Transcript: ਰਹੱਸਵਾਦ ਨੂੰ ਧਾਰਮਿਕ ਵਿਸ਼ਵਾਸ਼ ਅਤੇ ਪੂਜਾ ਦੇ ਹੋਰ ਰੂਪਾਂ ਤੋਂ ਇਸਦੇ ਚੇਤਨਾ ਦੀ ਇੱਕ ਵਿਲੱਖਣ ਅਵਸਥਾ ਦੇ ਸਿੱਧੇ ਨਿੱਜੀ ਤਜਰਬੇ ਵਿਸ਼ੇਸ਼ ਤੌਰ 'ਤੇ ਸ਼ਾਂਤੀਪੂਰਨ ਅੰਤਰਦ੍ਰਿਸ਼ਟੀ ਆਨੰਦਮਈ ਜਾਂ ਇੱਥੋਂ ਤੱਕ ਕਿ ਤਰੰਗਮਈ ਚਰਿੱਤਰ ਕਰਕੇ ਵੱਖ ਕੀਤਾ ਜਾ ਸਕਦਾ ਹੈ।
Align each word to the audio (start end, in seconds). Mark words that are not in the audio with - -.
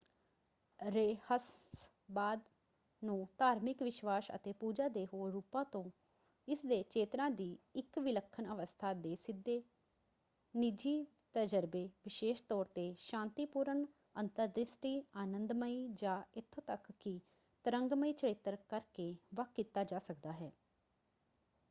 ਰਹੱਸਵਾਦ 0.79 2.39
ਨੂੰ 3.01 3.27
ਧਾਰਮਿਕ 3.37 3.81
ਵਿਸ਼ਵਾਸ਼ 3.83 4.29
ਅਤੇ 4.35 4.53
ਪੂਜਾ 4.53 4.87
ਦੇ 4.87 5.05
ਹੋਰ 5.05 5.31
ਰੂਪਾਂ 5.31 5.63
ਤੋਂ 5.65 5.83
ਇਸਦੇ 6.47 6.81
ਚੇਤਨਾ 6.89 7.29
ਦੀ 7.31 7.57
ਇੱਕ 7.75 7.99
ਵਿਲੱਖਣ 7.99 8.51
ਅਵਸਥਾ 8.53 8.93
ਦੇ 8.93 9.15
ਸਿੱਧੇ 9.15 9.61
ਨਿੱਜੀ 10.53 11.05
ਤਜਰਬੇ 11.33 11.85
ਵਿਸ਼ੇਸ਼ 12.05 12.43
ਤੌਰ 12.43 12.65
'ਤੇ 12.65 12.93
ਸ਼ਾਂਤੀਪੂਰਨ 12.99 13.85
ਅੰਤਰਦ੍ਰਿਸ਼ਟੀ 14.15 15.01
ਆਨੰਦਮਈ 15.15 15.87
ਜਾਂ 15.93 16.21
ਇੱਥੋਂ 16.35 16.63
ਤੱਕ 16.67 16.91
ਕਿ 16.99 17.19
ਤਰੰਗਮਈ 17.65 18.13
ਚਰਿੱਤਰ 18.13 18.55
ਕਰਕੇ 18.69 19.15
ਵੱਖ 19.33 19.53
ਕੀਤਾ 19.55 19.83
ਜਾ 19.83 19.99
ਸਕਦਾ 19.99 20.31
ਹੈ। 20.31 20.51